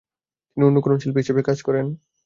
তিনি 0.51 0.63
অনুকরণশিল্পী 0.67 1.19
হিসেবে 1.21 1.41
কাজ 1.47 1.57
করেন। 1.67 1.85